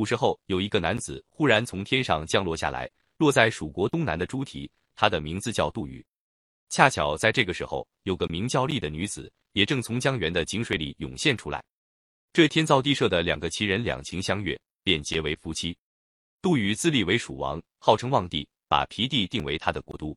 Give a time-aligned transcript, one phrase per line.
[0.00, 6.02] 古时候有一个男子忽然从天上降落下来，落在蜀国东南的猪蹄，他的名字叫杜宇。
[6.70, 11.62] 恰巧在这个时候，有个名叫丽的女子，也正从江源的井水里涌现出来。
[12.32, 15.76] 这天造地设的两个奇人两情相悦，便结为夫妻。
[16.40, 20.16] 杜宇自立为蜀王，号称望帝，把皮地定为他的国都。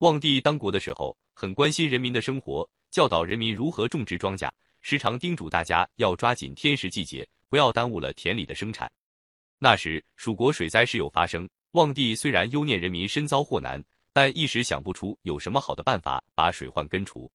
[0.00, 4.50] 望帝当国的时候，很关心人民的生活，教导人民如何种植庄稼，
[4.82, 8.90] 时常叮嘱大家要抓紧天时季节，不要耽误了田里的生产。
[9.60, 13.80] 那时蜀国水灾时有发生，望帝虽然忧念人民身遭祸难。
[14.12, 17.30] 但一时想不出有什么好的办法把水患根除。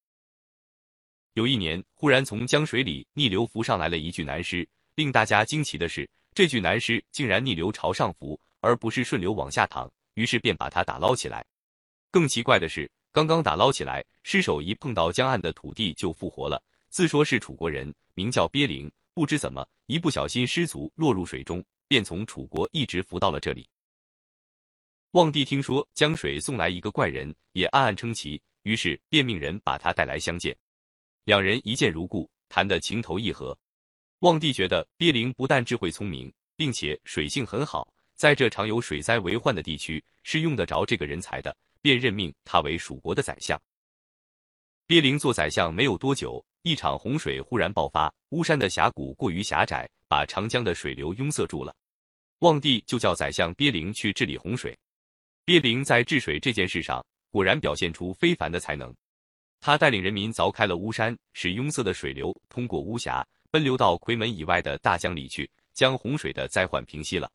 [1.36, 9.90] 有一年，忽然从江水里逆流浮上来了一具男尸，令大家惊奇的是，这具男尸竟然逆流朝上浮，而不是顺流往下淌。
[10.16, 11.45] 于是便把他打捞起来。
[12.12, 16.62] 更奇怪的是，刚刚打捞起来，尸首一碰到江岸的土地就复活了。
[16.90, 23.67] 自说是楚国人，名叫鳖灵，不知怎么一不小心失足落入水中，便从楚国一直浮到了这里。
[25.11, 30.56] 望帝听说江水送来一个怪人，也暗暗称奇，于是便命人把他带来相见。
[31.23, 33.58] 两人一见如故，谈得情投意合。
[34.19, 43.59] 望帝觉得鳖灵不但智慧聪明，并且水性很好，在这常有水灾为患的地区是用得着这个人才的，便任命他为蜀国的宰相。
[44.86, 51.74] 鳖灵做宰相没有多久，一场洪水忽然爆发，巫山的峡谷过于狭窄，把长江的水流拥塞住了。
[52.40, 54.78] 望帝就叫宰相鳖灵去治理洪水。
[55.46, 58.94] 鳖灵在治水这件事上果然表现出非凡的才能，
[59.62, 67.30] 他带领人民凿开了巫山，使拥塞的水流通过巫峡奔流到夔门以外的大江里去，将洪水的灾患平息了。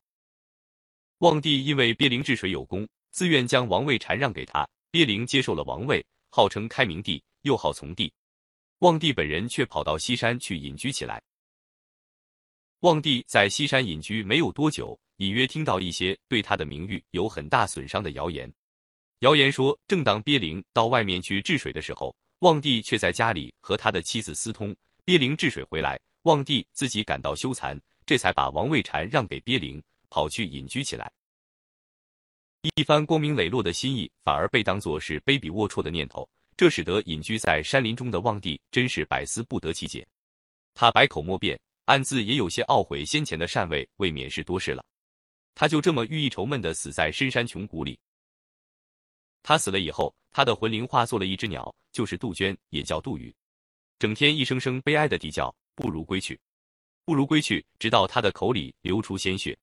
[1.18, 8.12] 望帝因为鳖灵治水有功，自愿将王位禅让给他，鳖灵接受了王位，号称开明帝，又号从帝。
[8.80, 11.22] 望帝本人却跑到西山去隐居起来。
[12.80, 14.98] 望帝在西山隐居没有多久。
[15.18, 18.52] 隐约听到一些对他的名誉有很大损伤的谣言。
[19.20, 24.74] 谣言说，正当鳖灵到外面去治水的时候，望帝却在家里和他的妻子私通。
[25.04, 29.80] 鳖灵治水回来，望帝自己感到羞惭，这才把王位禅让给鳖灵，
[30.10, 31.12] 跑去隐居起来。
[32.74, 40.06] 一番光明磊落的心意，反而被当作是卑鄙龌龊的念头，这使得隐居在山林中的望帝真是百思不得其解。
[40.72, 44.84] 他百口莫辩，暗自也有些懊悔先前的禅位未免是多事了。
[45.54, 47.98] 他就这么郁郁愁闷的死在深山穷谷里。
[49.42, 53.34] 他死了以后，他的魂灵化作了一只鸟，就是杜鹃，也叫杜宇，
[53.98, 56.40] 整天一声声悲哀的啼叫，不如归去，
[57.04, 59.56] 不如归去，直到他的口里流出鲜血。